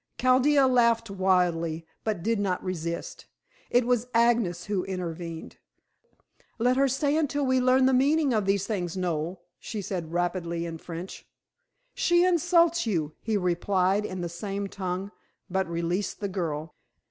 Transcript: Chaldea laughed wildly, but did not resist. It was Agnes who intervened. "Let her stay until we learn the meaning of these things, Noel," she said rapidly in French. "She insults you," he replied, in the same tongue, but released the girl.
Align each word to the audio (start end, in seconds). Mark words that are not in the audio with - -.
Chaldea 0.17 0.65
laughed 0.67 1.11
wildly, 1.11 1.85
but 2.03 2.23
did 2.23 2.39
not 2.39 2.63
resist. 2.63 3.27
It 3.69 3.85
was 3.85 4.07
Agnes 4.15 4.65
who 4.65 4.83
intervened. 4.85 5.57
"Let 6.57 6.75
her 6.75 6.87
stay 6.87 7.15
until 7.15 7.45
we 7.45 7.59
learn 7.61 7.85
the 7.85 7.93
meaning 7.93 8.33
of 8.33 8.47
these 8.47 8.65
things, 8.65 8.97
Noel," 8.97 9.43
she 9.59 9.79
said 9.79 10.11
rapidly 10.11 10.65
in 10.65 10.79
French. 10.79 11.27
"She 11.93 12.25
insults 12.25 12.87
you," 12.87 13.13
he 13.21 13.37
replied, 13.37 14.03
in 14.03 14.21
the 14.21 14.27
same 14.27 14.65
tongue, 14.67 15.11
but 15.51 15.69
released 15.69 16.19
the 16.19 16.27
girl. 16.29 16.73